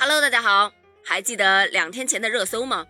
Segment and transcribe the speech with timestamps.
[0.00, 0.72] Hello，大家好，
[1.04, 2.86] 还记得两天前的热搜吗？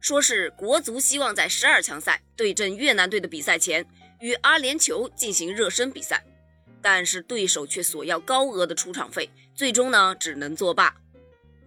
[0.00, 3.84] 说是国足希望在十二强赛对阵越南队的比赛前，
[4.20, 6.24] 与阿联酋进行热身比赛，
[6.80, 10.94] 但是对手却索要高额的出场费，最终呢只能作罢。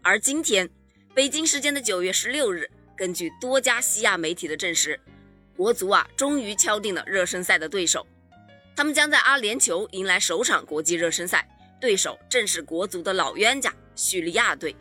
[0.02, 0.70] 而今天，
[1.14, 4.98] 北京时间的九月十六日，根据多家西亚媒体的证实，
[5.58, 8.08] 国足啊终于敲定了热身赛的对手，
[8.74, 11.46] 他们将在阿联酋迎来首场国际热身赛，
[11.82, 14.76] 对手正是国足的老冤家叙利亚队。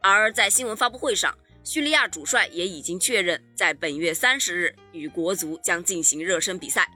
[0.00, 6.88] 而在新闻发布会上，叙利亚主帅也已经确认，在本月三十日与国足将进行热身比赛。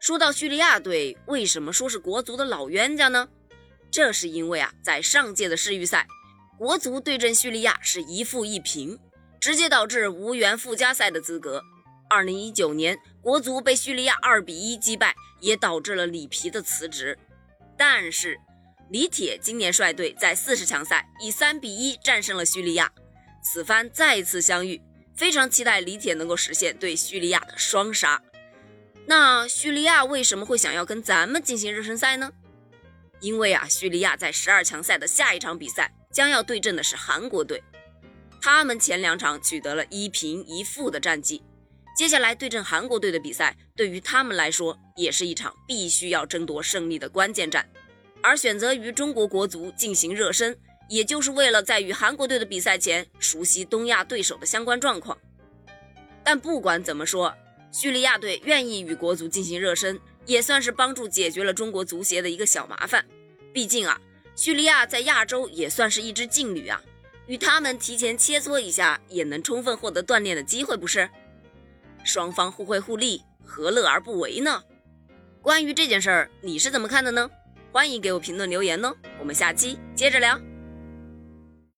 [0.00, 3.28] 说到叙利亚队，为什么说是国足的老冤家呢？
[3.90, 6.06] 这是因为啊，在上届的世预赛，
[6.58, 8.98] 国足对阵叙利亚是一负一平，
[9.40, 11.62] 直接导致无缘附加赛的资格。
[12.10, 17.18] 二零一九年，国足被叙利亚二比一击败，也导致了里皮的辞职。
[17.76, 18.38] 但是，
[18.90, 22.92] 李铁今年率队在四十强赛以三比一战胜了叙利亚。
[23.42, 24.80] 此番再次相遇，
[25.14, 28.22] 非常期待李铁能够实现对叙利亚的双杀。
[29.06, 32.32] 那叙利亚为什么会想要跟咱们进行热身赛呢？
[33.20, 37.62] 因为啊，叙利亚在十二强赛的下一场比赛将要对阵的是韩国队，
[38.40, 41.42] 他们前两场取得了一平一负的战绩，
[41.96, 47.68] 接下来对阵韩国队的比赛对于他们来说也是一场必须要争夺胜利的关键战，
[48.24, 50.56] 而选择与中国国足进行热身。
[50.86, 55.16] 也就是为了在与韩国队的比赛前熟悉东亚对手的相关状况。
[56.22, 57.34] 但不管怎么说，
[57.72, 63.02] 叙利亚队愿意与国足进行热身，也算是帮助解决了中国足协的一个小麻烦。
[63.50, 63.98] 毕竟啊，
[64.36, 66.82] 叙利亚在亚洲也算是一支劲旅啊，
[67.26, 71.08] 与他们提前切磋一下，也能充分获得锻炼的机会，不是？
[72.04, 74.62] 双方互惠互利，何乐而不为呢？
[75.40, 77.30] 关于这件事儿，你是怎么看的呢？
[77.74, 80.38] 欢迎给我评论留言哦，我们下期接着聊。